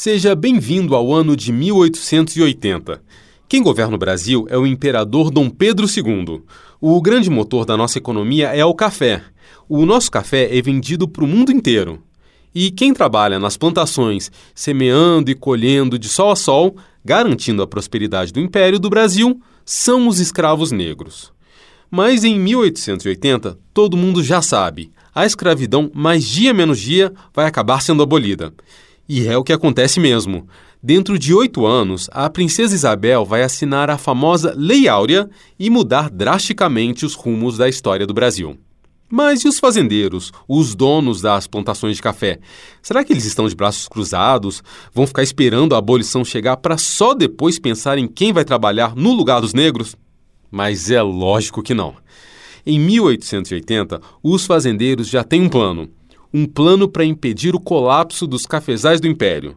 [0.00, 3.02] Seja bem-vindo ao ano de 1880.
[3.48, 6.40] Quem governa o Brasil é o imperador Dom Pedro II.
[6.80, 9.24] O grande motor da nossa economia é o café.
[9.68, 12.00] O nosso café é vendido para o mundo inteiro.
[12.54, 18.32] E quem trabalha nas plantações, semeando e colhendo de sol a sol, garantindo a prosperidade
[18.32, 21.32] do Império do Brasil, são os escravos negros.
[21.90, 27.82] Mas em 1880, todo mundo já sabe, a escravidão, mais dia menos dia, vai acabar
[27.82, 28.54] sendo abolida.
[29.08, 30.46] E é o que acontece mesmo.
[30.82, 36.10] Dentro de oito anos, a princesa Isabel vai assinar a famosa Lei Áurea e mudar
[36.10, 38.58] drasticamente os rumos da história do Brasil.
[39.10, 42.38] Mas e os fazendeiros, os donos das plantações de café?
[42.82, 44.62] Será que eles estão de braços cruzados?
[44.92, 49.14] Vão ficar esperando a abolição chegar para só depois pensar em quem vai trabalhar no
[49.14, 49.96] lugar dos negros?
[50.50, 51.96] Mas é lógico que não.
[52.66, 55.88] Em 1880, os fazendeiros já têm um plano
[56.32, 59.56] um plano para impedir o colapso dos cafezais do império.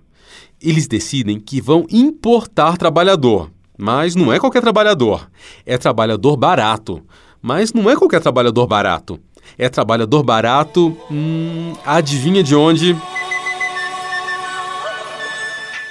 [0.61, 5.30] Eles decidem que vão importar trabalhador, mas não é qualquer trabalhador,
[5.66, 7.02] é trabalhador barato.
[7.42, 9.19] Mas não é qualquer trabalhador barato,
[9.58, 10.95] é trabalhador barato.
[11.09, 12.95] Hum, adivinha de onde?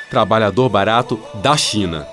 [0.09, 2.07] Trabalhador barato da China.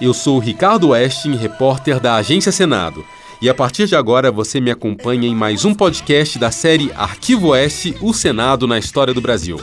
[0.00, 3.04] Eu sou Ricardo Westin, repórter da Agência Senado.
[3.42, 7.54] E a partir de agora você me acompanha em mais um podcast da série Arquivo
[7.54, 9.58] S O Senado na História do Brasil.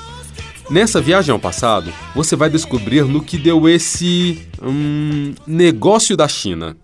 [0.68, 4.50] Nessa viagem ao passado, você vai descobrir no que deu esse.
[4.64, 6.76] Hum, negócio da China.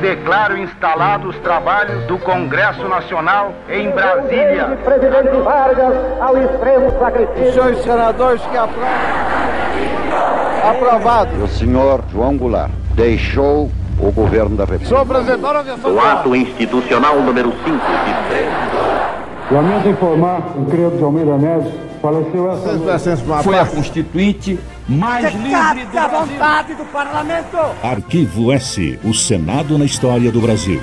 [0.00, 4.78] Declaro instalados os trabalhos do Congresso Nacional em Brasília.
[4.82, 7.52] Presidente Vargas ao extremo sacrifício.
[7.52, 8.88] Senhores senadores que aprovam.
[10.70, 11.44] Aprovado.
[11.44, 14.88] O senhor João Goulart deixou o governo da República.
[14.88, 15.94] Sou apresentar a versão.
[15.94, 23.16] O ato institucional número 5 de Lamento informar o Credo de Almeida Neves faleceu essa
[23.42, 27.56] Foi a constituinte mais livre do a vontade do parlamento.
[27.82, 30.80] Arquivo S, o Senado na história do Brasil.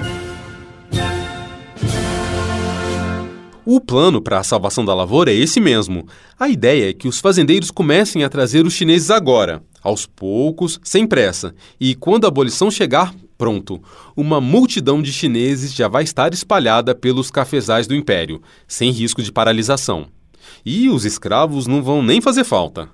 [3.70, 6.08] O plano para a salvação da lavoura é esse mesmo.
[6.40, 11.08] A ideia é que os fazendeiros comecem a trazer os chineses agora, aos poucos, sem
[11.08, 13.82] pressa, e quando a abolição chegar, pronto,
[14.16, 19.32] uma multidão de chineses já vai estar espalhada pelos cafezais do império, sem risco de
[19.32, 20.08] paralisação.
[20.66, 22.90] E os escravos não vão nem fazer falta.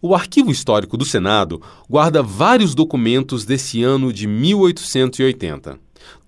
[0.00, 5.78] O Arquivo Histórico do Senado guarda vários documentos desse ano de 1880.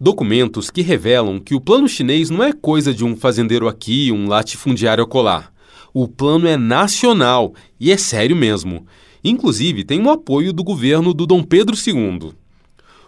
[0.01, 4.29] Documentos que revelam que o plano chinês não é coisa de um fazendeiro aqui, um
[4.29, 5.53] latifundiário colar.
[5.95, 8.87] O plano é nacional e é sério mesmo.
[9.25, 12.33] Inclusive, tem o apoio do governo do Dom Pedro II.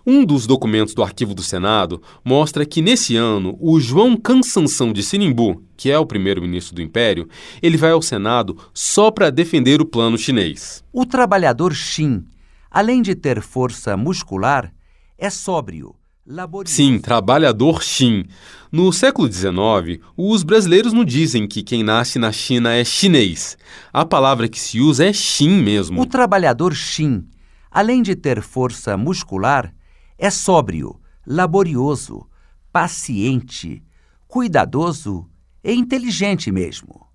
[0.06, 5.03] Um dos documentos do arquivo do Senado mostra que nesse ano o João Cansansão de
[5.03, 7.26] Sinimbu, que é o primeiro-ministro do Império,
[7.62, 10.84] ele vai ao Senado só para defender o plano chinês.
[10.92, 12.22] O trabalhador Xin,
[12.70, 14.74] além de ter força muscular,
[15.16, 15.94] é sóbrio
[16.26, 16.74] laborioso.
[16.74, 18.24] Sim, trabalhador Xin.
[18.72, 23.56] No século XIX, os brasileiros não dizem que quem nasce na China é chinês.
[23.92, 26.00] A palavra que se usa é Xin mesmo.
[26.00, 27.24] O trabalhador Xin,
[27.70, 29.72] além de ter força muscular,
[30.18, 32.26] é sóbrio, laborioso,
[32.72, 33.82] paciente,
[34.26, 35.28] cuidadoso
[35.62, 37.06] e inteligente mesmo.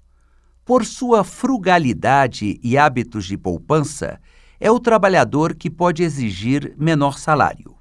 [0.64, 4.20] Por sua frugalidade e hábitos de poupança,
[4.60, 7.79] é o trabalhador que pode exigir menor salário.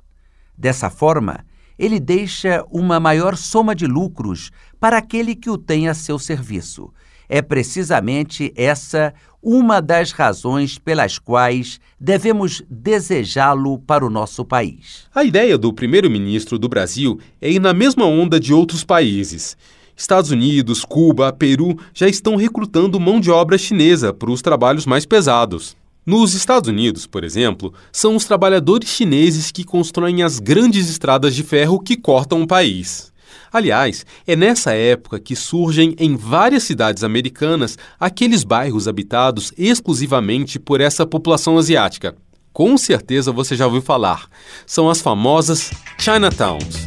[0.58, 1.44] Dessa forma,
[1.78, 6.92] ele deixa uma maior soma de lucros para aquele que o tem a seu serviço.
[7.28, 15.06] É precisamente essa uma das razões pelas quais devemos desejá-lo para o nosso país.
[15.14, 19.56] A ideia do primeiro-ministro do Brasil é ir na mesma onda de outros países.
[19.96, 25.06] Estados Unidos, Cuba, Peru já estão recrutando mão de obra chinesa para os trabalhos mais
[25.06, 25.76] pesados.
[26.08, 31.42] Nos Estados Unidos, por exemplo, são os trabalhadores chineses que constroem as grandes estradas de
[31.42, 33.12] ferro que cortam o país.
[33.52, 40.81] Aliás, é nessa época que surgem em várias cidades americanas aqueles bairros habitados exclusivamente por
[40.81, 42.16] essa população asiática.
[42.55, 44.31] Com certeza você já ouviu falar.
[44.64, 46.87] São as famosas Chinatowns.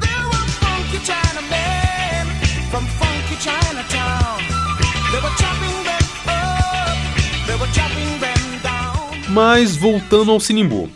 [9.33, 10.89] Mas voltando ao Sinimbu.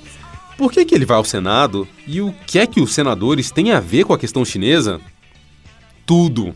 [0.57, 3.71] Por que, que ele vai ao Senado e o que é que os senadores têm
[3.71, 4.99] a ver com a questão chinesa?
[6.05, 6.53] Tudo.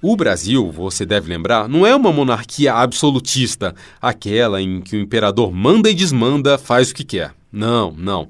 [0.00, 5.52] O Brasil, você deve lembrar, não é uma monarquia absolutista, aquela em que o imperador
[5.52, 7.34] manda e desmanda, faz o que quer.
[7.52, 8.28] Não, não.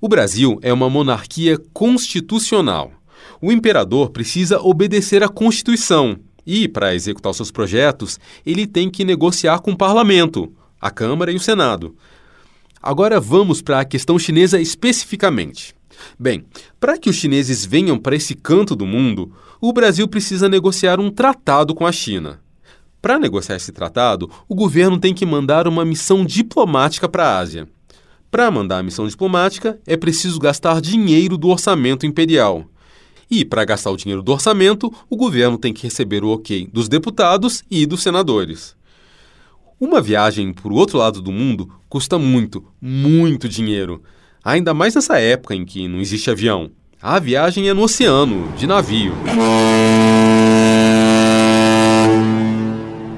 [0.00, 2.90] O Brasil é uma monarquia constitucional.
[3.40, 9.60] O imperador precisa obedecer à Constituição, E, para executar seus projetos, ele tem que negociar
[9.60, 11.94] com o parlamento, a Câmara e o Senado.
[12.82, 15.74] Agora vamos para a questão chinesa especificamente.
[16.18, 16.46] Bem,
[16.78, 21.10] para que os chineses venham para esse canto do mundo, o Brasil precisa negociar um
[21.10, 22.40] tratado com a China.
[23.02, 27.68] Para negociar esse tratado, o governo tem que mandar uma missão diplomática para a Ásia.
[28.30, 32.64] Para mandar a missão diplomática, é preciso gastar dinheiro do orçamento imperial.
[33.30, 36.88] E, para gastar o dinheiro do orçamento, o governo tem que receber o ok dos
[36.88, 38.74] deputados e dos senadores.
[39.80, 44.02] Uma viagem para o outro lado do mundo custa muito, muito dinheiro.
[44.44, 46.70] Ainda mais nessa época em que não existe avião.
[47.00, 49.14] A viagem é no oceano, de navio.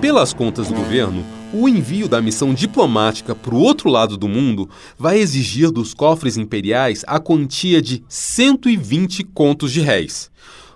[0.01, 4.71] Pelas contas do governo, o envio da missão diplomática para o outro lado do mundo
[4.97, 10.31] vai exigir dos cofres imperiais a quantia de 120 contos de réis.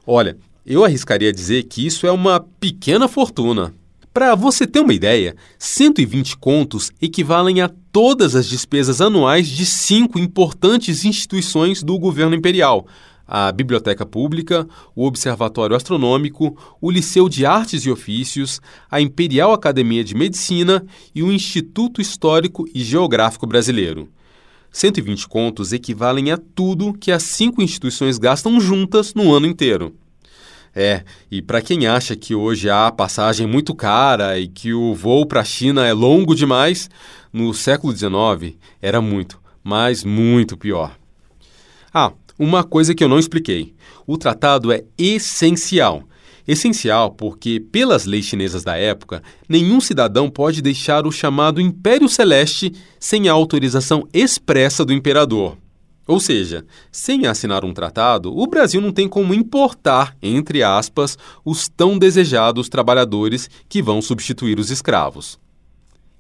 [0.05, 0.37] Olha,
[0.67, 3.73] eu arriscaria dizer que isso é uma pequena fortuna.
[4.17, 10.19] Para você ter uma ideia, 120 contos equivalem a todas as despesas anuais de cinco
[10.19, 12.87] importantes instituições do governo imperial:
[13.29, 18.59] a Biblioteca Pública, o Observatório Astronômico, o Liceu de Artes e Ofícios,
[18.91, 20.83] a Imperial Academia de Medicina
[21.15, 24.09] e o Instituto Histórico e Geográfico Brasileiro.
[24.73, 29.95] 120 contos equivalem a tudo que as cinco instituições gastam juntas no ano inteiro.
[30.79, 35.25] É, e para quem acha que hoje há passagem muito cara e que o voo
[35.25, 36.91] para a China é longo demais,
[37.33, 40.95] no século XIX era muito, mas muito pior.
[41.95, 43.75] Ah, uma coisa que eu não expliquei:
[44.07, 46.03] o tratado é essencial.
[46.47, 52.71] Essencial porque, pelas leis chinesas da época, nenhum cidadão pode deixar o chamado Império Celeste
[53.01, 55.57] sem a autorização expressa do imperador.
[56.07, 61.69] Ou seja, sem assinar um tratado, o Brasil não tem como importar, entre aspas, os
[61.69, 65.39] tão desejados trabalhadores que vão substituir os escravos.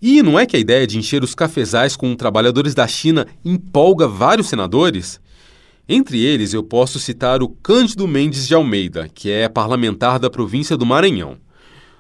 [0.03, 4.09] E não é que a ideia de encher os cafezais com trabalhadores da China empolga
[4.09, 5.21] vários senadores?
[5.89, 10.77] Entre eles, eu posso citar o Cândido Mendes de Almeida, que é parlamentar da província
[10.77, 11.39] do Maranhão.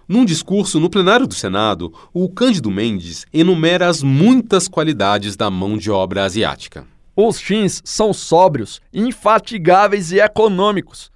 [0.08, 5.78] Num discurso no plenário do Senado, o Cândido Mendes enumera as muitas qualidades da mão
[5.78, 6.84] de obra asiática.
[7.16, 11.10] Os fins são sóbrios, infatigáveis e econômicos.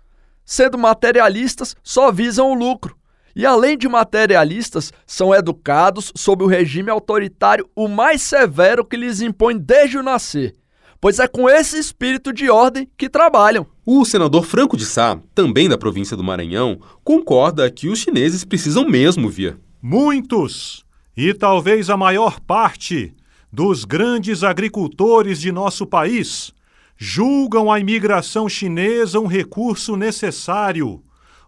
[0.44, 2.96] Sendo materialistas, só visam o lucro.
[3.36, 9.20] E além de materialistas, são educados sob o regime autoritário o mais severo que lhes
[9.20, 10.54] impõe desde o nascer.
[11.00, 13.66] Pois é com esse espírito de ordem que trabalham.
[13.86, 18.86] O senador Franco de Sá, também da província do Maranhão, concorda que os chineses precisam
[18.86, 19.58] mesmo vir.
[19.80, 20.84] Muitos,
[21.16, 23.14] e talvez a maior parte,
[23.52, 26.52] dos grandes agricultores de nosso país
[26.96, 31.02] julgam a imigração chinesa um recurso necessário,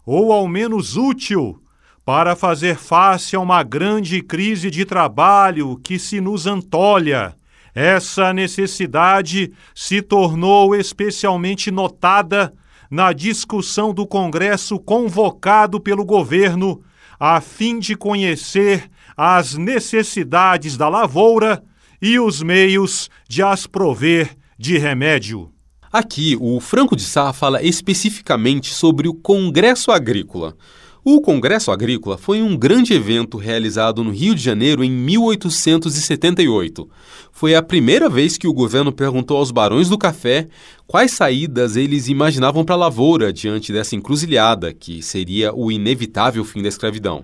[0.05, 1.61] ou ao menos útil,
[2.03, 7.35] para fazer face a uma grande crise de trabalho que se nos antolha.
[7.73, 12.53] Essa necessidade se tornou especialmente notada
[12.89, 16.83] na discussão do Congresso convocado pelo governo
[17.19, 21.63] a fim de conhecer as necessidades da lavoura
[22.03, 25.49] e os meios de as prover de remédio.
[25.89, 30.53] Aqui, o Franco de Sá fala especificamente sobre o Congresso Agrícola.
[31.01, 36.89] O Congresso Agrícola foi um grande evento realizado no Rio de Janeiro em 1878.
[37.31, 40.49] Foi a primeira vez que o governo perguntou aos barões do café
[40.85, 46.61] quais saídas eles imaginavam para a lavoura diante dessa encruzilhada, que seria o inevitável fim
[46.61, 47.23] da escravidão.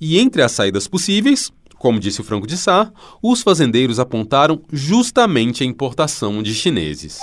[0.00, 5.62] E entre as saídas possíveis, como disse o Franco de Sá, os fazendeiros apontaram justamente
[5.62, 7.18] a importação de chineses.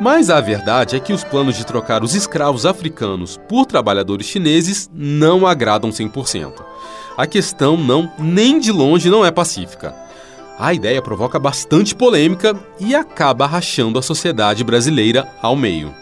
[0.00, 4.90] Mas a verdade é que os planos de trocar os escravos africanos por trabalhadores chineses
[4.94, 6.54] não agradam 100%.
[7.18, 10.08] A questão não, nem de longe, não é pacífica
[10.60, 15.94] a ideia provoca bastante polêmica e acaba rachando a sociedade brasileira ao meio.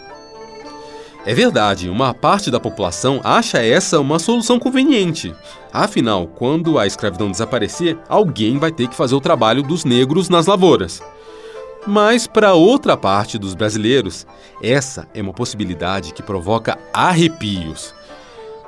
[1.25, 5.33] É verdade, uma parte da população acha essa uma solução conveniente.
[5.71, 10.45] Afinal, quando a escravidão desaparecer, alguém vai ter que fazer o trabalho dos negros nas
[10.45, 11.01] lavouras.
[11.87, 14.27] Mas, para outra parte dos brasileiros,
[14.61, 17.93] essa é uma possibilidade que provoca arrepios.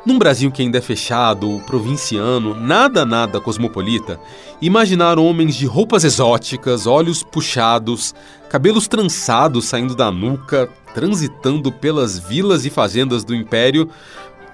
[0.04, 4.20] Num Brasil que ainda é fechado, provinciano, nada nada cosmopolita,
[4.60, 8.16] imaginar homens de roupas exóticas, olhos puxados,
[8.50, 13.90] cabelos trançados saindo da nuca, transitando pelas vilas e fazendas do império,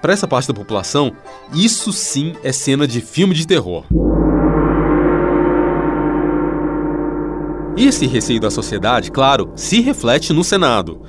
[0.02, 1.12] para essa parte da população,
[1.54, 3.84] isso sim é cena de filme de terror.
[7.76, 11.00] Esse receio da sociedade, claro, se reflete no Senado.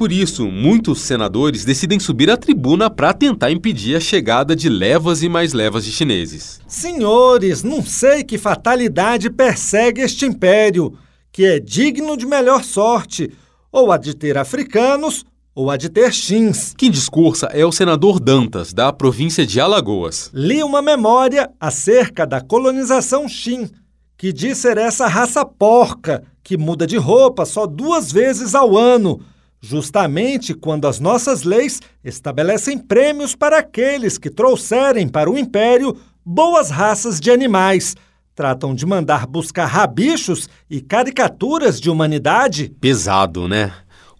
[0.00, 5.22] Por isso, muitos senadores decidem subir à tribuna para tentar impedir a chegada de levas
[5.22, 6.58] e mais levas de chineses.
[6.66, 10.94] Senhores, não sei que fatalidade persegue este império,
[11.30, 13.30] que é digno de melhor sorte,
[13.70, 15.22] ou a de ter africanos
[15.54, 16.72] ou a de ter chins.
[16.78, 20.30] Quem discursa é o senador Dantas, da província de Alagoas.
[20.32, 23.68] Li uma memória acerca da colonização Xin,
[24.16, 29.20] que diz ser essa raça porca que muda de roupa só duas vezes ao ano,
[29.60, 36.70] justamente quando as nossas leis estabelecem prêmios para aqueles que trouxerem para o império boas
[36.70, 37.94] raças de animais.
[38.34, 42.72] Tratam de mandar buscar rabichos e caricaturas de humanidade.
[42.80, 43.72] Pesado, né?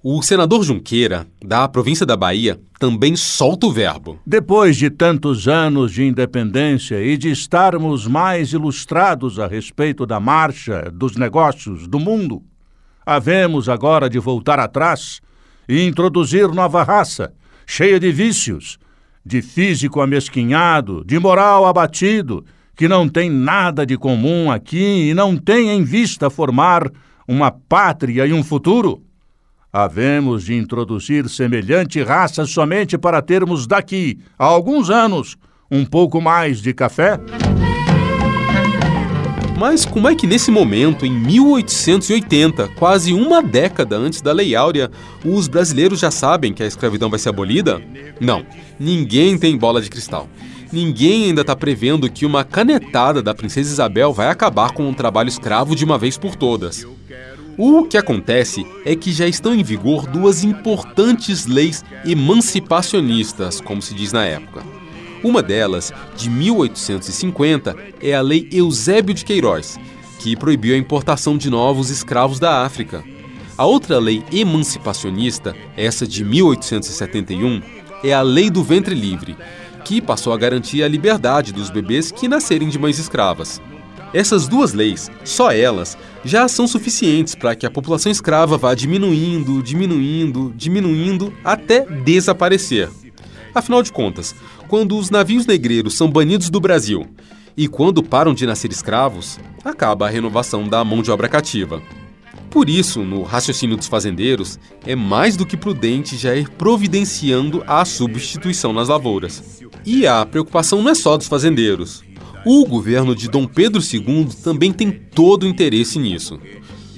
[0.03, 4.19] O senador Junqueira, da província da Bahia, também solta o verbo.
[4.27, 10.91] Depois de tantos anos de independência e de estarmos mais ilustrados a respeito da marcha
[10.91, 12.43] dos negócios do mundo,
[13.05, 15.21] havemos agora de voltar atrás
[15.71, 17.33] e introduzir nova raça,
[17.65, 18.77] cheia de vícios,
[19.25, 25.37] de físico amesquinhado, de moral abatido, que não tem nada de comum aqui e não
[25.37, 26.91] tem em vista formar
[27.29, 29.01] uma pátria e um futuro?
[29.73, 35.37] Havemos de introduzir semelhante raça somente para termos daqui a alguns anos
[35.71, 37.21] um pouco mais de café?
[39.61, 44.91] Mas como é que nesse momento, em 1880, quase uma década antes da Lei Áurea,
[45.23, 47.79] os brasileiros já sabem que a escravidão vai ser abolida?
[48.19, 48.43] Não,
[48.79, 50.31] ninguém tem bola de cristal.
[50.73, 55.29] Ninguém ainda está prevendo que uma canetada da Princesa Isabel vai acabar com o trabalho
[55.29, 56.87] escravo de uma vez por todas.
[57.59, 63.93] O que acontece é que já estão em vigor duas importantes leis emancipacionistas, como se
[63.93, 64.80] diz na época.
[65.23, 69.79] Uma delas, de 1850, é a Lei Eusébio de Queiroz,
[70.19, 73.05] que proibiu a importação de novos escravos da África.
[73.57, 77.61] A outra lei emancipacionista, essa de 1871,
[78.03, 79.37] é a Lei do Ventre Livre,
[79.85, 83.61] que passou a garantir a liberdade dos bebês que nascerem de mães escravas.
[84.15, 89.63] Essas duas leis, só elas, já são suficientes para que a população escrava vá diminuindo,
[89.63, 92.89] diminuindo, diminuindo até desaparecer.
[93.55, 94.35] Afinal de contas,
[94.71, 97.05] quando os navios negreiros são banidos do Brasil
[97.57, 101.83] e quando param de nascer escravos, acaba a renovação da mão de obra cativa.
[102.49, 107.85] Por isso, no raciocínio dos fazendeiros, é mais do que prudente já ir providenciando a
[107.85, 109.61] substituição nas lavouras.
[109.85, 112.05] E a preocupação não é só dos fazendeiros.
[112.47, 116.39] O governo de Dom Pedro II também tem todo o interesse nisso.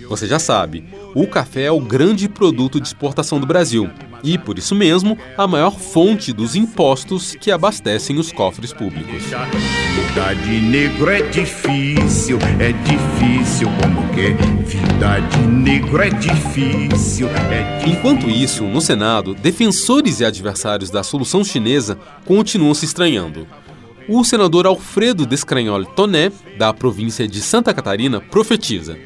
[0.08, 3.90] Você já sabe, o café é o grande produto de exportação do Brasil
[4.22, 9.24] e, por isso mesmo, a maior fonte dos impostos que abastecem os cofres públicos.
[9.24, 14.32] Vida de negro é difícil, é difícil como que
[14.64, 17.98] vida de negro é difícil, é difícil.
[17.98, 23.46] Enquanto isso, no Senado, defensores e adversários da solução chinesa continuam se estranhando.
[24.08, 28.98] O senador Alfredo Descranhol Toné, da província de Santa Catarina, profetiza: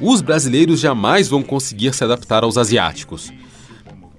[0.00, 3.32] os brasileiros jamais vão conseguir se adaptar aos asiáticos.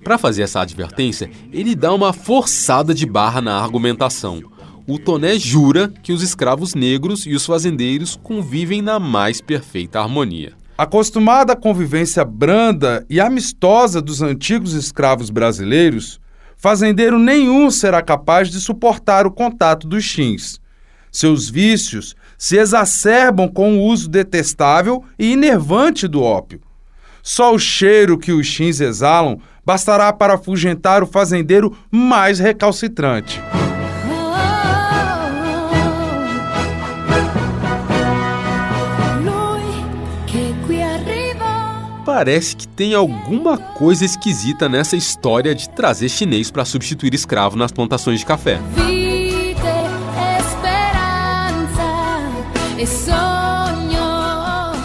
[0.03, 4.43] Para fazer essa advertência, ele dá uma forçada de barra na argumentação.
[4.87, 10.53] O Toné jura que os escravos negros e os fazendeiros convivem na mais perfeita harmonia.
[10.77, 16.19] Acostumada à convivência branda e amistosa dos antigos escravos brasileiros,
[16.57, 20.59] fazendeiro nenhum será capaz de suportar o contato dos chins.
[21.11, 26.59] Seus vícios se exacerbam com o uso detestável e enervante do ópio.
[27.21, 33.39] Só o cheiro que os chins exalam bastará para afugentar o fazendeiro mais recalcitrante.
[42.03, 47.71] Parece que tem alguma coisa esquisita nessa história de trazer chinês para substituir escravo nas
[47.71, 48.59] plantações de café.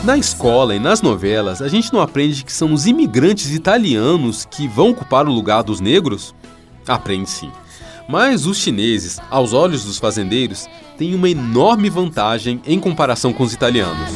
[0.05, 4.69] Na escola e nas novelas, a gente não aprende que são os imigrantes italianos que
[4.69, 6.35] vão ocupar o lugar dos negros?
[6.87, 7.51] Aprende sim.
[8.09, 13.53] Mas os chineses, aos olhos dos fazendeiros, têm uma enorme vantagem em comparação com os
[13.53, 14.11] italianos.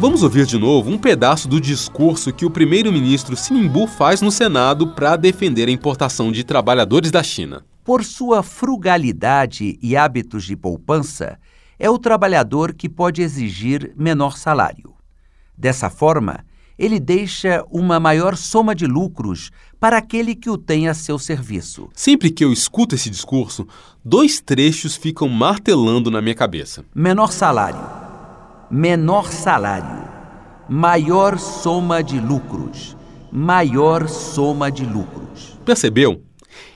[0.00, 4.88] Vamos ouvir de novo um pedaço do discurso que o primeiro-ministro Sinimbu faz no Senado
[4.88, 7.62] para defender a importação de trabalhadores da China.
[7.84, 11.38] Por sua frugalidade e hábitos de poupança,
[11.78, 14.94] é o trabalhador que pode exigir menor salário.
[15.56, 16.44] Dessa forma,
[16.78, 21.88] ele deixa uma maior soma de lucros para aquele que o tem a seu serviço.
[21.92, 23.66] Sempre que eu escuto esse discurso,
[24.04, 26.84] dois trechos ficam martelando na minha cabeça.
[26.94, 28.02] Menor salário
[28.72, 30.02] menor salário,
[30.66, 32.96] maior soma de lucros,
[33.30, 35.58] maior soma de lucros.
[35.62, 36.22] Percebeu?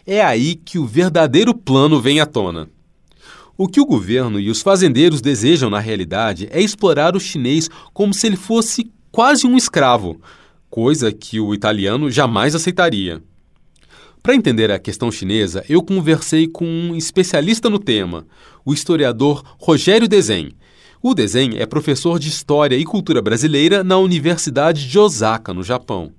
[0.07, 2.71] É aí que o verdadeiro plano vem à tona.
[3.59, 8.15] O que o governo e os fazendeiros desejam na realidade é explorar o chinês como
[8.15, 10.21] se ele fosse quase um escravo,
[10.71, 13.21] coisa que o italiano jamais aceitaria.
[14.23, 18.27] Para entender a questão chinesa, eu conversei com um especialista no tema,
[18.65, 20.53] o historiador Rogério Desen.
[21.03, 26.13] O Desen é professor de História e Cultura Brasileira na Universidade de Osaka, no Japão.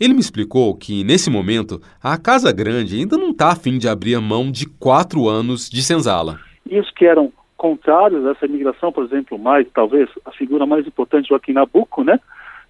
[0.00, 3.88] Ele me explicou que, nesse momento, a Casa Grande ainda não está a fim de
[3.88, 6.38] abrir mão de quatro anos de senzala.
[6.70, 10.86] E os que eram contrários a essa imigração, por exemplo, mais, talvez, a figura mais
[10.86, 12.20] importante, Joaquim Nabuco, né,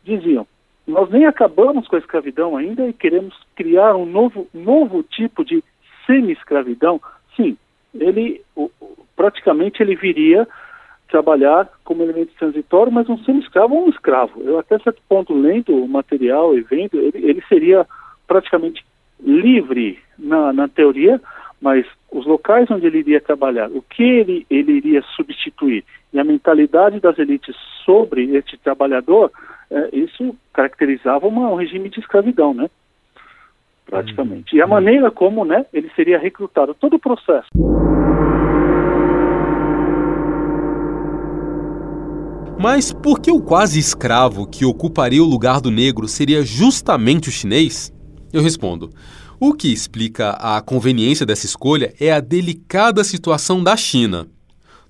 [0.03, 0.47] diziam,
[0.87, 5.63] nós nem acabamos com a escravidão ainda e queremos criar um novo, novo tipo de
[6.07, 6.99] semi-escravidão.
[7.37, 7.59] Sim,
[7.95, 8.41] ele,
[9.15, 10.49] praticamente ele viria
[11.09, 14.41] trabalhar como elemento transitório, mas um semi-escravo ou um escravo.
[14.43, 17.87] Eu até certo ponto, lendo o material e vendo, ele, ele seria
[18.27, 18.85] praticamente
[19.21, 21.21] livre na, na teoria,
[21.61, 26.25] mas os locais onde ele iria trabalhar, o que ele, ele iria substituir e a
[26.25, 29.31] mentalidade das elites sobre este trabalhador,
[29.71, 32.69] é, isso caracterizava uma, um regime de escravidão, né?
[33.85, 34.57] Praticamente.
[34.57, 37.49] E a maneira como né, ele seria recrutado, todo o processo.
[42.61, 47.33] Mas por que o quase escravo que ocuparia o lugar do negro seria justamente o
[47.33, 47.93] chinês?
[48.33, 48.91] Eu respondo.
[49.39, 54.27] O que explica a conveniência dessa escolha é a delicada situação da China.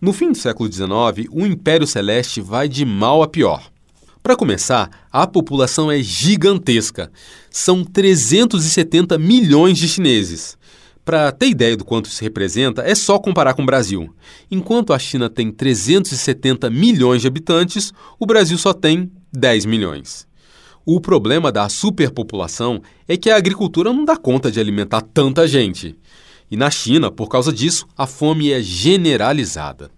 [0.00, 3.70] No fim do século XIX, o Império Celeste vai de mal a pior.
[4.22, 7.12] Para começar, a população é gigantesca.
[7.50, 10.56] São 370 milhões de chineses.
[11.08, 14.14] Para ter ideia do quanto isso representa, é só comparar com o Brasil.
[14.50, 20.28] Enquanto a China tem 370 milhões de habitantes, o Brasil só tem 10 milhões.
[20.84, 25.96] O problema da superpopulação é que a agricultura não dá conta de alimentar tanta gente.
[26.50, 29.90] E na China, por causa disso, a fome é generalizada.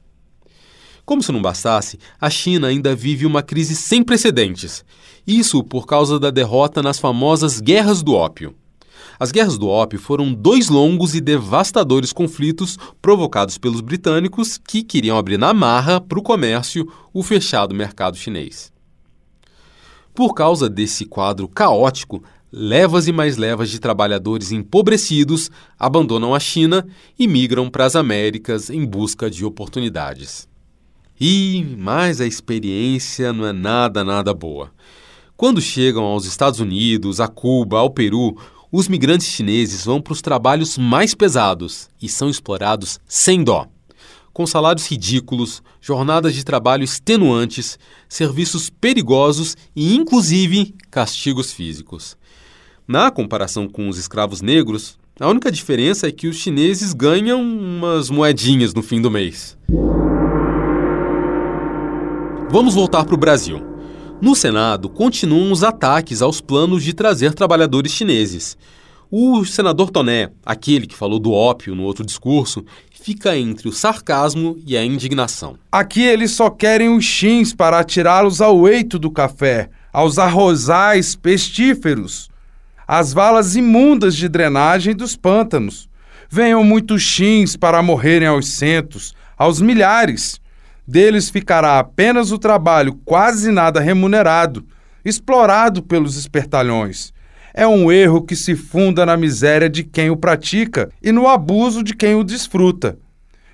[1.05, 4.85] Como se não bastasse, a China ainda vive uma crise sem precedentes.
[5.27, 8.55] Isso por causa da derrota nas famosas Guerras do Ópio.
[9.20, 15.18] As guerras do ópio foram dois longos e devastadores conflitos provocados pelos britânicos que queriam
[15.18, 18.72] abrir na marra para o comércio o fechado mercado chinês.
[20.14, 26.87] Por causa desse quadro caótico, levas e mais levas de trabalhadores empobrecidos abandonam a China
[27.18, 30.48] e migram para as Américas em busca de oportunidades.
[31.20, 34.72] E mais a experiência não é nada, nada boa.
[35.37, 38.37] Quando chegam aos Estados Unidos, a Cuba, ao Peru,
[38.72, 43.66] os migrantes chineses vão para os trabalhos mais pesados e são explorados sem dó.
[44.33, 47.78] Com salários ridículos, jornadas de trabalho extenuantes,
[48.09, 52.16] serviços perigosos e, inclusive, castigos físicos.
[52.87, 58.09] Na comparação com os escravos negros, a única diferença é que os chineses ganham umas
[58.09, 59.59] moedinhas no fim do mês.
[62.50, 63.61] Vamos voltar para o Brasil.
[64.20, 68.54] No Senado, continuam os ataques aos planos de trazer trabalhadores chineses.
[69.11, 74.59] O senador Toné, aquele que falou do ópio no outro discurso, fica entre o sarcasmo
[74.66, 75.56] e a indignação.
[75.72, 82.28] Aqui eles só querem os chins para atirá-los ao eito do café, aos arrozais pestíferos,
[82.87, 85.88] às valas imundas de drenagem dos pântanos.
[86.28, 90.39] Venham muitos chins para morrerem aos centos, aos milhares.
[90.90, 94.66] Deles ficará apenas o trabalho quase nada remunerado,
[95.05, 97.12] explorado pelos espertalhões.
[97.55, 101.85] É um erro que se funda na miséria de quem o pratica e no abuso
[101.85, 102.98] de quem o desfruta.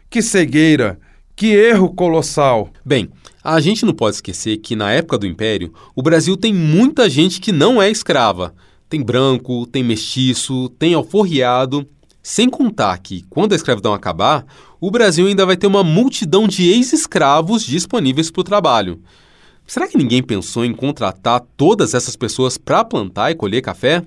[0.09, 0.99] Que cegueira!
[1.37, 2.71] Que erro colossal!
[2.83, 3.11] Bem,
[3.45, 7.39] a gente não pode esquecer que na época do Império, o Brasil tem muita gente
[7.39, 8.55] que não é escrava.
[8.89, 11.87] Tem branco, tem mestiço, tem alforriado
[12.29, 14.45] sem contar que, quando a escravidão acabar,
[14.81, 19.01] o Brasil ainda vai ter uma multidão de ex-escravos disponíveis para o trabalho.
[19.65, 24.03] Será que ninguém pensou em contratar todas essas pessoas para plantar e colher café?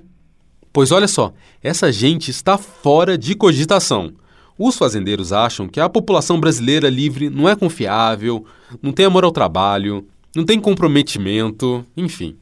[0.70, 4.12] Pois olha só, essa gente está fora de cogitação.
[4.58, 8.44] Os fazendeiros acham que a população brasileira livre não é confiável,
[8.82, 10.06] não tem amor ao trabalho,
[10.36, 12.36] não tem comprometimento, enfim.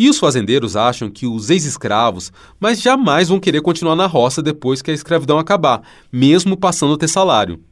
[0.00, 4.80] E os fazendeiros acham que os ex-escravos, mas jamais vão querer continuar na roça depois
[4.80, 7.62] que a escravidão acabar, mesmo passando a ter salário.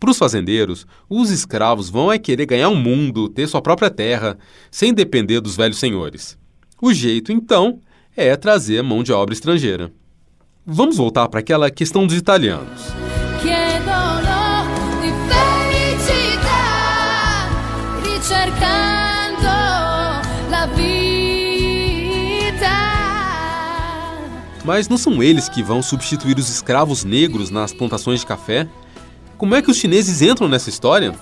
[0.00, 3.88] Para os fazendeiros, os escravos vão é querer ganhar o um mundo, ter sua própria
[3.88, 4.36] terra,
[4.68, 6.36] sem depender dos velhos senhores.
[6.82, 7.78] O jeito, então,
[8.16, 9.92] é trazer mão de obra estrangeira.
[10.66, 13.05] Vamos voltar para aquela questão dos italianos.
[24.66, 28.66] Mas não são eles que vão substituir os escravos negros nas plantações de café?
[29.38, 31.14] Como é que os chineses entram nessa história?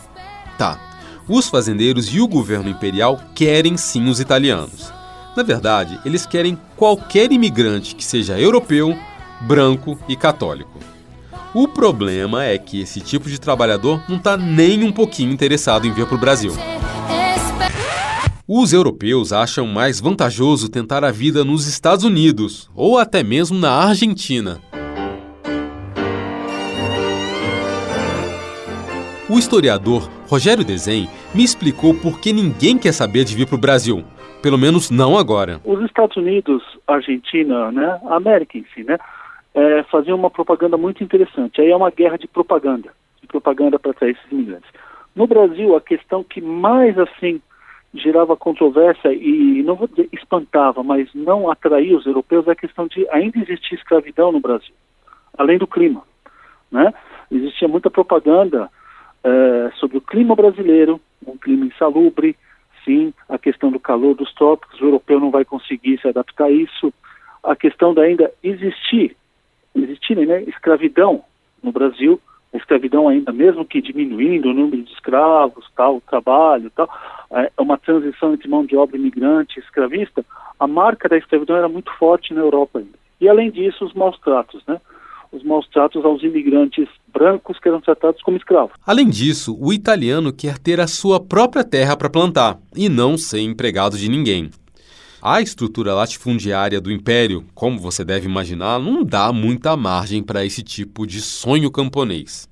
[0.57, 0.81] Tá,
[1.29, 4.91] os fazendeiros e o governo imperial querem sim os italianos.
[5.37, 8.97] Na verdade, eles querem qualquer imigrante que seja europeu,
[9.43, 10.79] branco e católico.
[11.53, 15.93] O problema é que esse tipo de trabalhador não está nem um pouquinho interessado em
[15.93, 16.57] vir para o Brasil.
[18.47, 23.71] Os europeus acham mais vantajoso tentar a vida nos Estados Unidos ou até mesmo na
[23.71, 24.61] Argentina.
[29.31, 33.59] O historiador Rogério Desen me explicou por que ninguém quer saber de vir para o
[33.59, 34.05] Brasil.
[34.43, 35.59] Pelo menos não agora.
[35.65, 38.99] Os Estados Unidos, Argentina, né, América em si, né,
[39.55, 41.63] é, faziam uma propaganda muito interessante.
[41.63, 42.91] Aí é uma guerra de propaganda,
[43.23, 44.69] de propaganda para atrair esses imigrantes.
[45.17, 47.41] No Brasil, a questão que mais assim
[47.95, 52.89] gerava controvérsia e não vou dizer espantava, mas não atraía os europeus é a questão
[52.89, 54.75] de ainda existir escravidão no Brasil,
[55.39, 56.03] além do clima,
[56.71, 56.93] né?
[57.31, 58.69] Existia muita propaganda
[59.23, 62.37] é, sobre o clima brasileiro, um clima insalubre,
[62.85, 66.51] sim, a questão do calor dos trópicos, o europeu não vai conseguir se adaptar a
[66.51, 66.93] isso,
[67.43, 69.17] a questão de ainda existir,
[69.75, 71.25] existir, né, escravidão
[71.63, 72.21] no Brasil,
[72.55, 76.89] a escravidão ainda, mesmo que diminuindo o número de escravos, tal, o trabalho, tal,
[77.33, 80.25] é uma transição entre mão de obra imigrante e escravista,
[80.59, 82.97] a marca da escravidão era muito forte na Europa ainda.
[83.21, 84.81] E além disso, os maus tratos, né?
[85.33, 88.77] Os maus tratos aos imigrantes brancos que eram tratados como escravos.
[88.87, 93.41] Além disso, o italiano quer ter a sua própria terra para plantar e não ser
[93.41, 94.51] empregado de ninguém.
[95.27, 100.63] A estrutura latifundiária do império, como você deve imaginar, não dá muita margem para esse
[100.63, 102.47] tipo de sonho camponês.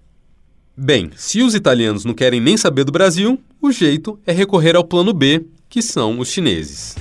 [0.75, 4.85] Bem, se os italianos não querem nem saber do Brasil, o jeito é recorrer ao
[4.85, 6.97] plano B, que são os chineses.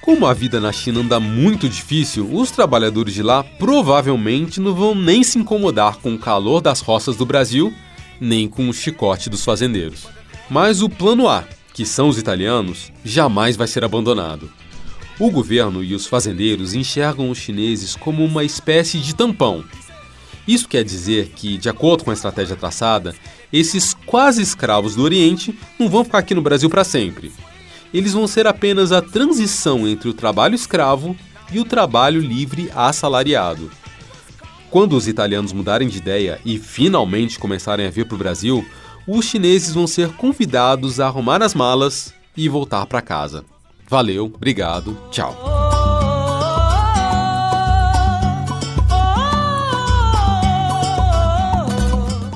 [0.00, 4.94] Como a vida na China anda muito difícil, os trabalhadores de lá provavelmente não vão
[4.94, 7.74] nem se incomodar com o calor das roças do Brasil,
[8.20, 10.06] nem com o chicote dos fazendeiros.
[10.48, 14.48] Mas o plano A, que são os italianos, jamais vai ser abandonado.
[15.18, 19.64] O governo e os fazendeiros enxergam os chineses como uma espécie de tampão
[20.46, 23.14] isso quer dizer que, de acordo com a estratégia traçada,
[23.52, 27.32] esses quase escravos do Oriente não vão ficar aqui no Brasil para sempre.
[27.92, 31.16] Eles vão ser apenas a transição entre o trabalho escravo
[31.50, 33.70] e o trabalho livre assalariado.
[34.70, 38.66] Quando os italianos mudarem de ideia e finalmente começarem a vir para o Brasil,
[39.06, 43.44] os chineses vão ser convidados a arrumar as malas e voltar para casa.
[43.94, 45.36] Valeu, obrigado, tchau.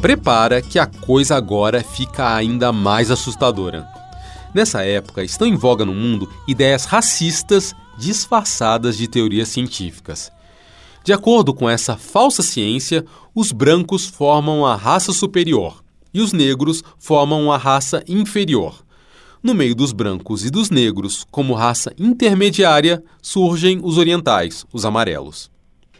[0.00, 3.88] Prepara que a coisa agora fica ainda mais assustadora.
[4.54, 10.30] Nessa época, estão em voga no mundo ideias racistas disfarçadas de teorias científicas.
[11.02, 15.82] De acordo com essa falsa ciência, os brancos formam a raça superior
[16.14, 18.86] e os negros formam a raça inferior.
[19.40, 25.48] No meio dos brancos e dos negros, como raça intermediária, surgem os orientais, os amarelos.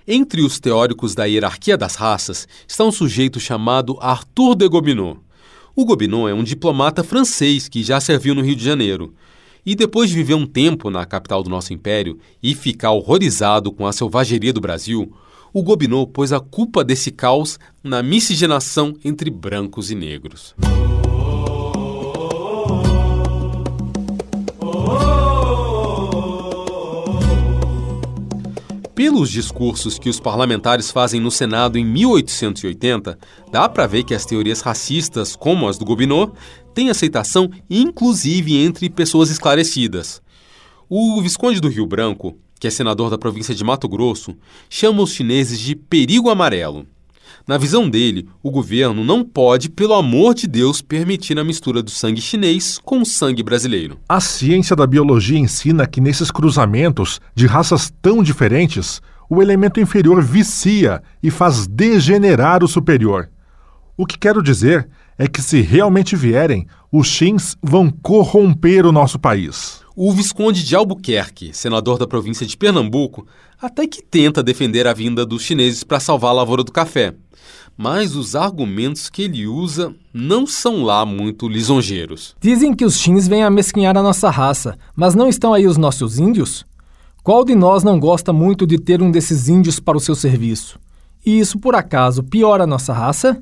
[0.07, 5.19] Entre os teóricos da hierarquia das raças está um sujeito chamado Arthur de Gobineau.
[5.77, 9.15] O Gobineau é um diplomata francês que já serviu no Rio de Janeiro.
[9.65, 13.87] E depois de viver um tempo na capital do nosso império e ficar horrorizado com
[13.87, 15.13] a selvageria do Brasil,
[15.53, 20.57] o Gobineau pôs a culpa desse caos na miscigenação entre brancos e negros.
[28.99, 33.17] Pelos discursos que os parlamentares fazem no Senado em 1880,
[33.49, 36.35] dá para ver que as teorias racistas, como as do Gobineau,
[36.75, 40.21] têm aceitação inclusive entre pessoas esclarecidas.
[40.89, 44.37] O Visconde do Rio Branco, que é senador da província de Mato Grosso,
[44.69, 46.85] chama os chineses de perigo amarelo.
[47.47, 51.91] Na visão dele, o governo não pode, pelo amor de Deus, permitir a mistura do
[51.91, 53.99] sangue chinês com o sangue brasileiro.
[54.09, 60.23] A ciência da biologia ensina que nesses cruzamentos de raças tão diferentes, o elemento inferior
[60.23, 63.31] vicia e faz degenerar o superior.
[63.97, 64.89] O que quero dizer
[65.19, 69.83] é que, se realmente vierem, os Xins vão corromper o nosso país.
[69.97, 73.27] O Visconde de Albuquerque, senador da província de Pernambuco,
[73.61, 77.15] até que tenta defender a vinda dos chineses para salvar a lavoura do café
[77.81, 82.35] mas os argumentos que ele usa não são lá muito lisonjeiros.
[82.41, 86.19] Dizem que os Xins vêm amesquinhar a nossa raça, mas não estão aí os nossos
[86.19, 86.67] índios?
[87.23, 90.77] Qual de nós não gosta muito de ter um desses índios para o seu serviço?
[91.25, 93.41] E isso, por acaso, piora a nossa raça?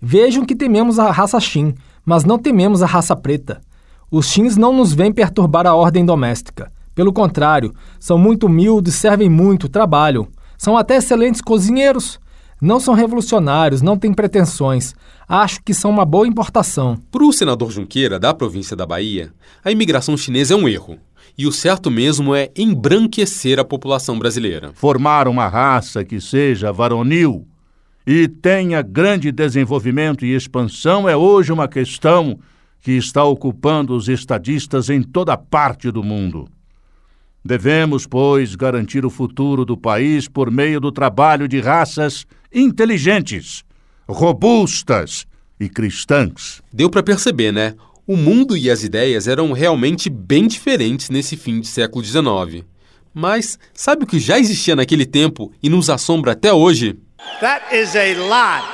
[0.00, 1.72] Vejam que tememos a raça Xin,
[2.04, 3.62] mas não tememos a raça preta.
[4.10, 6.70] Os Xins não nos vêm perturbar a ordem doméstica.
[6.94, 10.28] Pelo contrário, são muito humildes, servem muito, trabalham
[10.58, 12.20] São até excelentes cozinheiros.
[12.60, 14.94] Não são revolucionários, não têm pretensões.
[15.28, 16.96] Acho que são uma boa importação.
[17.10, 19.32] Para o senador Junqueira, da província da Bahia,
[19.64, 20.98] a imigração chinesa é um erro.
[21.36, 24.70] E o certo mesmo é embranquecer a população brasileira.
[24.74, 27.46] Formar uma raça que seja varonil
[28.06, 32.38] e tenha grande desenvolvimento e expansão é hoje uma questão
[32.80, 36.48] que está ocupando os estadistas em toda parte do mundo.
[37.44, 43.64] Devemos, pois, garantir o futuro do país por meio do trabalho de raças inteligentes,
[44.08, 45.26] robustas
[45.58, 46.62] e cristãs.
[46.72, 47.74] Deu para perceber, né?
[48.06, 52.64] O mundo e as ideias eram realmente bem diferentes nesse fim de século XIX.
[53.14, 56.98] Mas sabe o que já existia naquele tempo e nos assombra até hoje?
[57.40, 58.64] That is a lot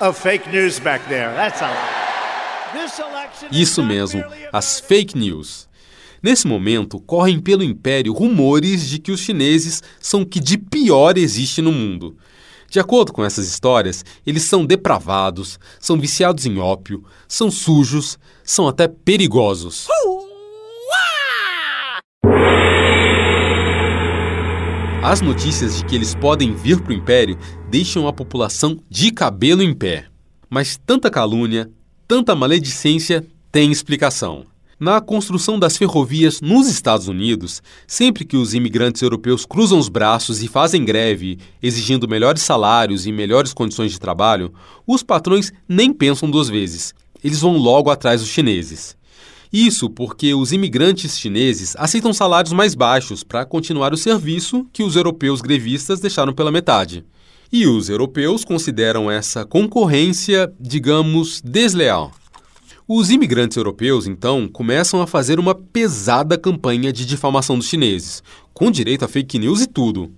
[0.00, 1.34] of fake news back there.
[1.34, 1.98] That's a lot.
[3.50, 5.67] Isso mesmo, as fake news.
[6.22, 11.16] Nesse momento, correm pelo império rumores de que os chineses são o que de pior
[11.16, 12.16] existe no mundo.
[12.70, 18.68] De acordo com essas histórias, eles são depravados, são viciados em ópio, são sujos, são
[18.68, 19.86] até perigosos.
[25.02, 27.38] As notícias de que eles podem vir para o império
[27.70, 30.06] deixam a população de cabelo em pé.
[30.50, 31.70] Mas tanta calúnia,
[32.06, 34.44] tanta maledicência tem explicação.
[34.80, 40.40] Na construção das ferrovias nos Estados Unidos, sempre que os imigrantes europeus cruzam os braços
[40.40, 44.52] e fazem greve, exigindo melhores salários e melhores condições de trabalho,
[44.86, 46.94] os patrões nem pensam duas vezes.
[47.24, 48.96] Eles vão logo atrás dos chineses.
[49.52, 54.94] Isso porque os imigrantes chineses aceitam salários mais baixos para continuar o serviço que os
[54.94, 57.04] europeus grevistas deixaram pela metade.
[57.50, 62.12] E os europeus consideram essa concorrência, digamos, desleal.
[62.90, 68.22] Os imigrantes europeus, então, começam a fazer uma pesada campanha de difamação dos chineses,
[68.54, 70.10] com direito a fake news e tudo.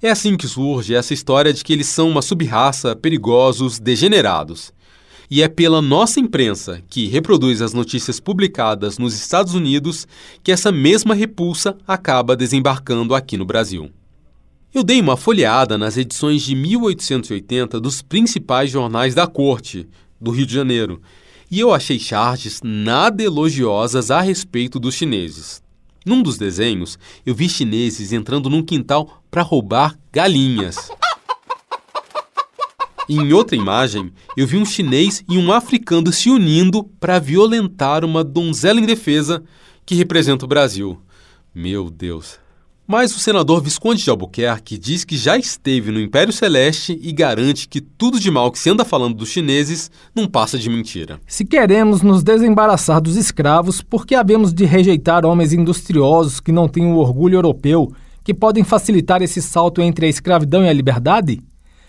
[0.00, 4.72] É assim que surge essa história de que eles são uma subraça, perigosos, degenerados.
[5.28, 10.06] E é pela nossa imprensa, que reproduz as notícias publicadas nos Estados Unidos,
[10.40, 13.90] que essa mesma repulsa acaba desembarcando aqui no Brasil.
[14.72, 19.88] Eu dei uma folheada nas edições de 1880 dos principais jornais da corte,
[20.20, 21.02] do Rio de Janeiro,
[21.54, 25.62] e eu achei charges nada elogiosas a respeito dos chineses.
[26.04, 30.90] Num dos desenhos, eu vi chineses entrando num quintal para roubar galinhas.
[33.08, 38.24] em outra imagem, eu vi um chinês e um africano se unindo para violentar uma
[38.24, 39.40] donzela indefesa
[39.86, 41.00] que representa o Brasil.
[41.54, 42.43] Meu Deus.
[42.86, 47.66] Mas o senador Visconde de Albuquerque diz que já esteve no Império Celeste e garante
[47.66, 51.18] que tudo de mal que se anda falando dos chineses não passa de mentira.
[51.26, 56.68] Se queremos nos desembaraçar dos escravos, por que havemos de rejeitar homens industriosos que não
[56.68, 57.90] têm o orgulho europeu,
[58.22, 61.42] que podem facilitar esse salto entre a escravidão e a liberdade?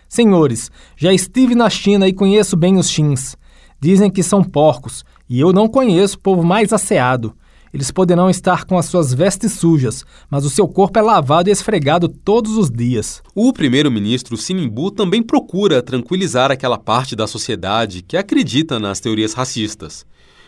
[0.07, 3.35] Senhores, já estive na China e conheço bem os chins.
[3.81, 7.35] Dizem que são porcos, e eu não conheço povo mais asseado.
[7.75, 11.51] Eles poderão estar com as suas vestes sujas, mas o seu corpo é lavado e
[11.51, 13.21] esfregado todos os dias.
[13.35, 20.05] O primeiro-ministro Sinimbu também procura tranquilizar aquela parte da sociedade que acredita nas teorias racistas.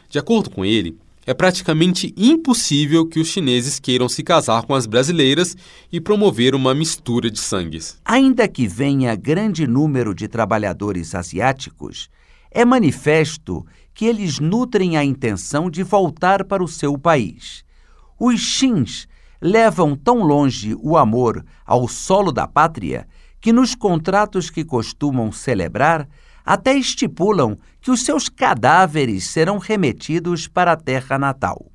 [0.09, 4.85] De acordo com ele, é praticamente impossível que os chineses queiram se casar com as
[4.85, 5.53] brasileiras
[5.91, 7.97] e promover uma mistura de sangues.
[8.05, 12.09] Ainda que venha grande número de trabalhadores asiáticos,
[12.49, 13.65] é manifesto
[13.97, 17.63] que eles nutrem a intenção de voltar para o seu país.
[18.19, 19.07] Os Xins
[19.41, 23.07] levam tão longe o amor ao solo da pátria
[23.41, 26.07] que nos contratos que costumam celebrar
[26.45, 31.65] até estipulam que os seus cadáveres serão remetidos para a terra natal.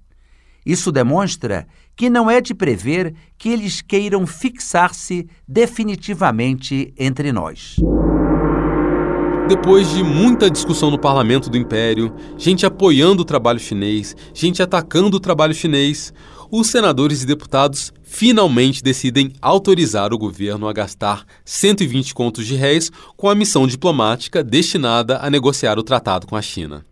[0.64, 7.78] Isso demonstra que não é de prever que eles queiram fixar-se definitivamente entre nós.
[9.54, 15.18] Depois de muita discussão no parlamento do Império, gente apoiando o trabalho chinês, gente atacando
[15.18, 16.10] o trabalho chinês,
[16.50, 22.90] os senadores e deputados finalmente decidem autorizar o governo a gastar 120 contos de réis
[23.14, 26.86] com a missão diplomática destinada a negociar o tratado com a China.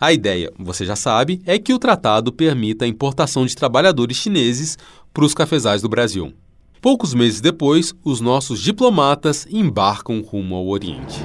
[0.00, 4.76] A ideia, você já sabe, é que o tratado permita a importação de trabalhadores chineses
[5.14, 6.34] para os cafezais do Brasil.
[6.80, 11.20] Poucos meses depois, os nossos diplomatas embarcam rumo ao Oriente.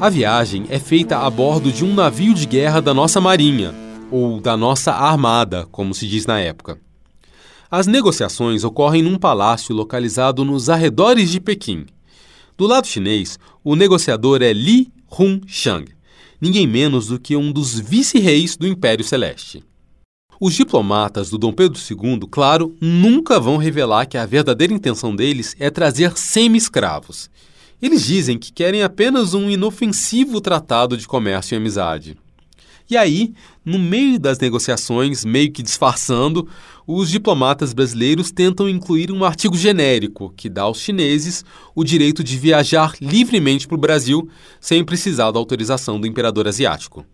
[0.00, 3.74] A viagem é feita a bordo de um navio de guerra da nossa Marinha,
[4.08, 6.78] ou da nossa Armada, como se diz na época.
[7.68, 11.86] As negociações ocorrem num palácio localizado nos arredores de Pequim.
[12.56, 15.90] Do lado chinês, o negociador é Li Hun Shang,
[16.40, 19.64] ninguém menos do que um dos vice-reis do Império Celeste.
[20.38, 25.56] Os diplomatas do Dom Pedro II, claro, nunca vão revelar que a verdadeira intenção deles
[25.58, 27.30] é trazer semi-escravos.
[27.80, 32.18] Eles dizem que querem apenas um inofensivo tratado de comércio e amizade.
[32.88, 33.32] E aí,
[33.64, 36.46] no meio das negociações, meio que disfarçando,
[36.86, 41.44] os diplomatas brasileiros tentam incluir um artigo genérico que dá aos chineses
[41.74, 44.28] o direito de viajar livremente para o Brasil
[44.60, 47.04] sem precisar da autorização do imperador asiático.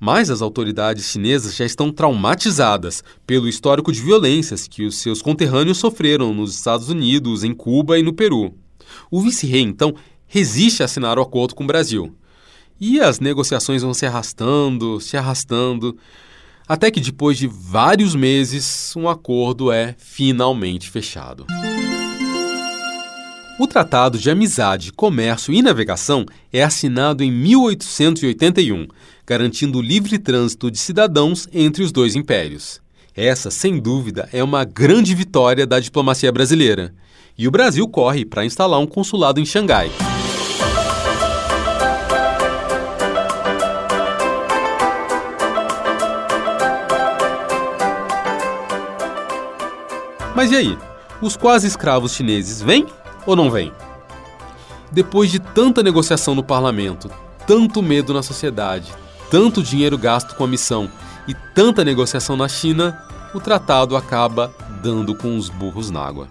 [0.00, 5.76] Mas as autoridades chinesas já estão traumatizadas pelo histórico de violências que os seus conterrâneos
[5.76, 8.54] sofreram nos Estados Unidos, em Cuba e no Peru.
[9.10, 9.94] O vice-rei, então,
[10.26, 12.16] resiste a assinar o acordo com o Brasil.
[12.80, 15.98] E as negociações vão se arrastando, se arrastando,
[16.66, 21.44] até que depois de vários meses, um acordo é finalmente fechado.
[23.58, 28.88] O Tratado de Amizade, Comércio e Navegação é assinado em 1881,
[29.30, 32.80] garantindo o livre trânsito de cidadãos entre os dois impérios.
[33.14, 36.92] Essa, sem dúvida, é uma grande vitória da diplomacia brasileira.
[37.38, 39.88] E o Brasil corre para instalar um consulado em Xangai.
[50.34, 50.78] Mas e aí?
[51.22, 52.84] Os quase escravos chineses vêm
[53.24, 53.72] ou não vêm?
[54.90, 57.08] Depois de tanta negociação no parlamento,
[57.46, 58.92] tanto medo na sociedade,
[59.30, 60.90] tanto dinheiro gasto com a missão
[61.28, 63.00] e tanta negociação na China,
[63.32, 66.28] o tratado acaba dando com os burros na água.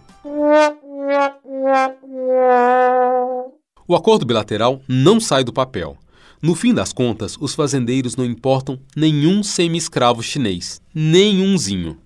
[3.88, 5.98] O acordo bilateral não sai do papel.
[6.42, 11.98] No fim das contas, os fazendeiros não importam nenhum semi-escravo chinês, nenhumzinho.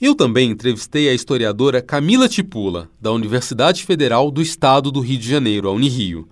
[0.00, 5.28] Eu também entrevistei a historiadora Camila Tipula, da Universidade Federal do Estado do Rio de
[5.28, 6.28] Janeiro, a Unirio.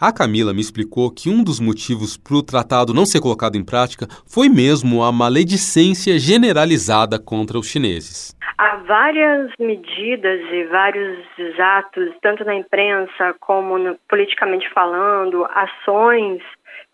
[0.00, 3.62] A Camila me explicou que um dos motivos para o tratado não ser colocado em
[3.62, 8.34] prática foi mesmo a maledicência generalizada contra os chineses.
[8.56, 11.20] Há várias medidas e vários
[11.60, 16.40] atos, tanto na imprensa como no, politicamente falando, ações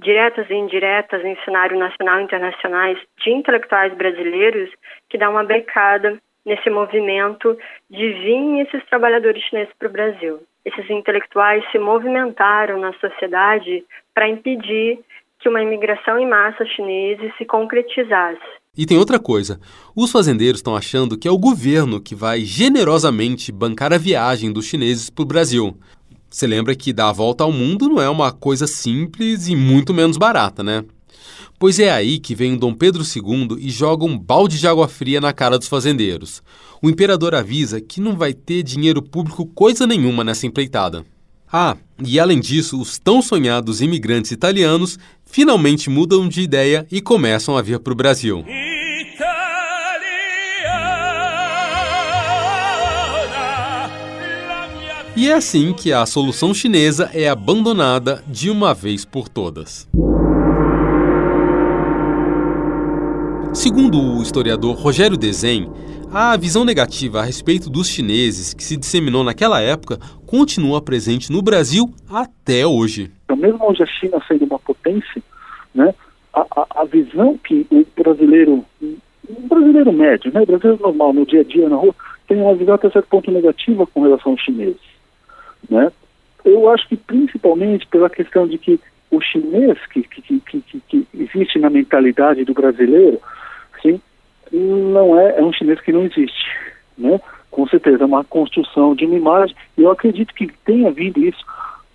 [0.01, 4.69] diretas e indiretas em cenário nacional e internacionais de intelectuais brasileiros
[5.09, 7.57] que dá uma becada nesse movimento
[7.89, 10.41] de vir esses trabalhadores chineses para o Brasil.
[10.67, 14.99] Esses intelectuais se movimentaram na sociedade para impedir
[15.39, 18.43] que uma imigração em massa chinesa se concretizasse.
[18.77, 19.61] E tem outra coisa:
[19.95, 24.67] os fazendeiros estão achando que é o governo que vai generosamente bancar a viagem dos
[24.67, 25.79] chineses para o Brasil.
[26.29, 29.95] Você lembra que dar a volta ao mundo não é uma coisa simples e muito
[29.95, 30.85] menos barata, né?
[31.59, 34.87] Pois é aí que vem o Dom Pedro II e joga um balde de água
[34.87, 36.43] fria na cara dos fazendeiros.
[36.83, 41.05] O imperador avisa que não vai ter dinheiro público coisa nenhuma nessa empreitada.
[41.51, 47.57] Ah, e além disso, os tão sonhados imigrantes italianos finalmente mudam de ideia e começam
[47.57, 48.45] a vir para o Brasil.
[55.17, 59.89] E é assim que a solução chinesa é abandonada de uma vez por todas.
[63.57, 65.67] Segundo o historiador Rogério Dezen,
[66.13, 71.41] a visão negativa a respeito dos chineses que se disseminou naquela época continua presente no
[71.41, 73.11] Brasil até hoje.
[73.25, 75.23] Então, mesmo hoje a China sendo uma potência,
[75.75, 75.95] né,
[76.35, 81.25] a, a, a visão que o brasileiro, o brasileiro médio, né, o brasileiro normal no
[81.25, 81.95] dia a dia na rua,
[82.29, 84.77] tem uma visão até certo ponto negativa com relação aos chineses.
[85.71, 85.91] Né?
[86.45, 88.79] Eu acho que principalmente pela questão de que
[89.11, 93.19] o chinês que, que, que, que existe na mentalidade do brasileiro
[93.83, 94.01] sim,
[94.53, 96.47] não é, é um chinês que não existe,
[96.97, 97.21] né?
[97.51, 101.45] Com certeza, é uma construção de uma imagem, e eu acredito que tenha vindo isso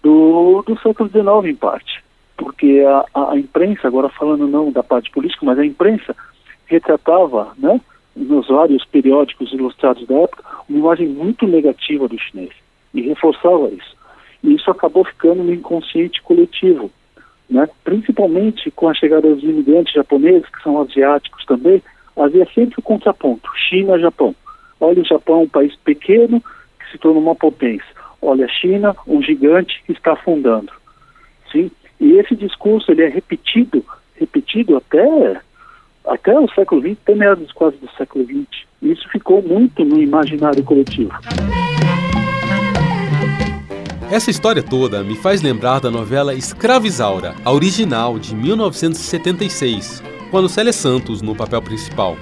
[0.02, 2.04] do, do século XIX, em parte,
[2.36, 6.16] porque a, a imprensa, agora falando não da parte política, mas a imprensa
[6.66, 7.80] retratava, né,
[8.16, 12.52] nos vários periódicos ilustrados da época, uma imagem muito negativa do chinês,
[12.94, 13.96] e reforçava isso.
[14.44, 16.92] E isso acabou ficando no inconsciente coletivo,
[17.52, 17.68] né?
[17.84, 21.84] principalmente com a chegada dos imigrantes japoneses, que são asiáticos também,
[22.16, 24.34] havia sempre o contraponto, China-Japão.
[24.80, 26.42] Olha o Japão, um país pequeno
[26.80, 27.86] que se torna uma potência.
[28.22, 30.72] Olha a China, um gigante que está afundando.
[31.52, 31.70] Sim?
[32.00, 33.86] E esse discurso ele é repetido,
[34.16, 35.42] repetido até,
[36.08, 38.66] até o século XX, até meados quase do século XX.
[38.82, 41.12] Isso ficou muito no imaginário coletivo.
[44.12, 50.42] Essa história toda me faz lembrar da novela Escravizaura, a original de 1976, com a
[50.42, 52.18] Lucélia Santos no papel principal.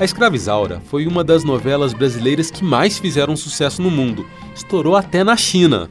[0.00, 4.24] A Escravizaura foi uma das novelas brasileiras que mais fizeram sucesso no mundo,
[4.54, 5.90] estourou até na China.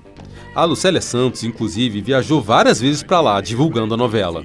[0.56, 4.44] A Lucélia Santos, inclusive, viajou várias vezes para lá divulgando a novela.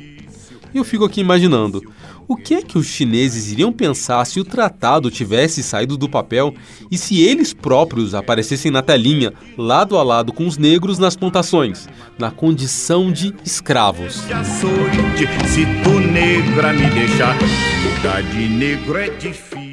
[0.75, 1.83] E eu fico aqui imaginando,
[2.29, 6.55] O que é que os chineses iriam pensar se o tratado tivesse saído do papel
[6.91, 11.89] e se eles próprios aparecessem na telinha, lado a lado com os negros nas plantações,
[12.19, 14.23] na condição de escravos?
[14.31, 14.35] É.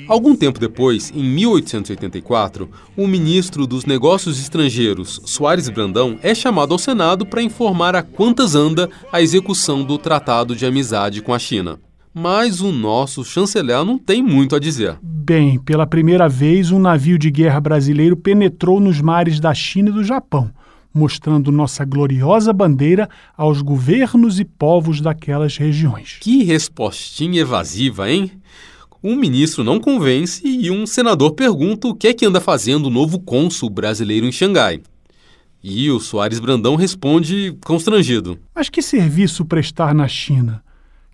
[0.07, 6.79] Algum tempo depois, em 1884, o ministro dos Negócios Estrangeiros, Soares Brandão, é chamado ao
[6.79, 11.79] Senado para informar a quantas anda a execução do Tratado de Amizade com a China.
[12.13, 14.97] Mas o nosso chanceler não tem muito a dizer.
[15.01, 19.93] Bem, pela primeira vez, um navio de guerra brasileiro penetrou nos mares da China e
[19.93, 20.49] do Japão,
[20.93, 23.07] mostrando nossa gloriosa bandeira
[23.37, 26.17] aos governos e povos daquelas regiões.
[26.19, 28.31] Que respostinha evasiva, hein?
[29.03, 32.89] Um ministro não convence e um senador pergunta o que é que anda fazendo o
[32.89, 34.81] novo cônsul brasileiro em Xangai.
[35.63, 40.63] E o Soares Brandão responde constrangido: Mas que serviço prestar na China?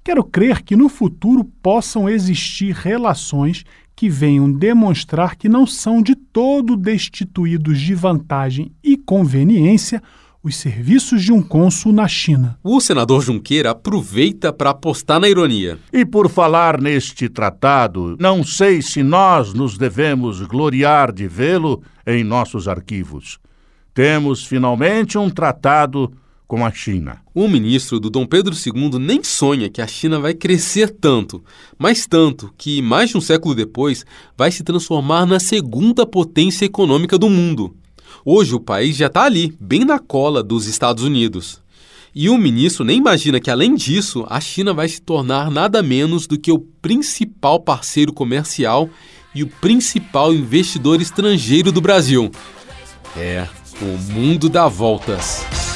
[0.05, 6.13] Quero crer que no futuro possam existir relações que venham demonstrar que não são de
[6.13, 10.03] todo destituídos de vantagem e conveniência
[10.43, 12.55] os serviços de um cônsul na China.
[12.63, 15.79] O senador Junqueira aproveita para apostar na ironia.
[15.91, 22.23] E por falar neste tratado, não sei se nós nos devemos gloriar de vê-lo em
[22.23, 23.39] nossos arquivos.
[23.91, 26.13] Temos finalmente um tratado
[26.53, 27.21] a China.
[27.33, 31.43] O ministro do Dom Pedro II nem sonha que a China vai crescer tanto,
[31.77, 34.05] mas tanto que, mais de um século depois,
[34.37, 37.75] vai se transformar na segunda potência econômica do mundo.
[38.23, 41.61] Hoje o país já está ali, bem na cola dos Estados Unidos.
[42.13, 46.27] E o ministro nem imagina que, além disso, a China vai se tornar nada menos
[46.27, 48.89] do que o principal parceiro comercial
[49.33, 52.31] e o principal investidor estrangeiro do Brasil.
[53.17, 53.47] É,
[53.81, 55.74] o mundo dá voltas.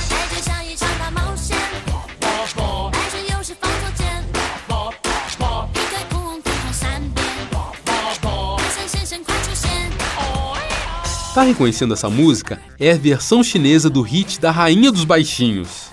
[11.40, 12.60] Tá reconhecendo essa música?
[12.78, 15.88] É a versão chinesa do hit da Rainha dos Baixinhos.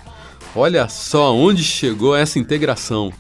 [0.57, 3.13] Olha só onde chegou essa integração.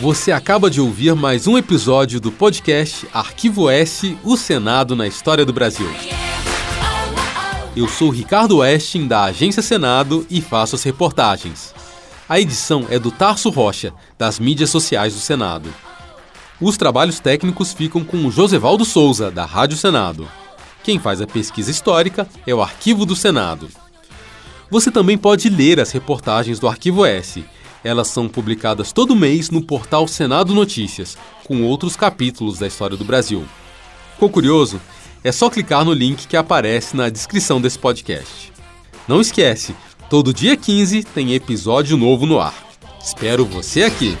[0.00, 5.44] Você acaba de ouvir mais um episódio do podcast Arquivo S, o Senado na História
[5.44, 5.86] do Brasil.
[7.76, 11.72] Eu sou Ricardo Westin, da Agência Senado, e faço as reportagens.
[12.28, 15.72] A edição é do Tarso Rocha, das mídias sociais do Senado.
[16.60, 20.28] Os trabalhos técnicos ficam com o Josevaldo Souza, da Rádio Senado.
[20.82, 23.68] Quem faz a pesquisa histórica é o Arquivo do Senado.
[24.68, 27.44] Você também pode ler as reportagens do Arquivo S.
[27.84, 33.04] Elas são publicadas todo mês no portal Senado Notícias, com outros capítulos da história do
[33.04, 33.44] Brasil.
[34.14, 34.80] Ficou curioso?
[35.22, 38.52] É só clicar no link que aparece na descrição desse podcast.
[39.06, 39.74] Não esquece,
[40.08, 42.54] todo dia 15 tem episódio novo no ar.
[43.02, 44.16] Espero você aqui!